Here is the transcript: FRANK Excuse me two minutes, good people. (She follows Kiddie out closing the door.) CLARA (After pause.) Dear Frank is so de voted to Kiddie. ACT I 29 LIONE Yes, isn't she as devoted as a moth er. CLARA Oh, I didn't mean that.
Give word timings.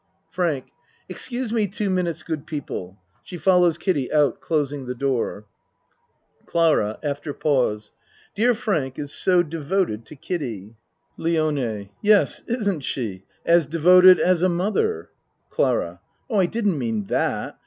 FRANK 0.31 0.65
Excuse 1.09 1.53
me 1.53 1.67
two 1.67 1.87
minutes, 1.91 2.23
good 2.23 2.47
people. 2.47 2.97
(She 3.21 3.37
follows 3.37 3.77
Kiddie 3.77 4.11
out 4.11 4.41
closing 4.41 4.87
the 4.87 4.95
door.) 4.95 5.45
CLARA 6.47 6.97
(After 7.03 7.35
pause.) 7.35 7.91
Dear 8.33 8.55
Frank 8.55 8.97
is 8.97 9.13
so 9.13 9.43
de 9.43 9.59
voted 9.59 10.07
to 10.07 10.15
Kiddie. 10.15 10.69
ACT 10.71 10.71
I 10.71 11.17
29 11.25 11.43
LIONE 11.67 11.89
Yes, 12.01 12.41
isn't 12.47 12.79
she 12.81 13.25
as 13.45 13.67
devoted 13.67 14.19
as 14.19 14.41
a 14.41 14.49
moth 14.49 14.77
er. 14.77 15.11
CLARA 15.51 15.99
Oh, 16.31 16.39
I 16.39 16.47
didn't 16.47 16.79
mean 16.79 17.03
that. 17.03 17.59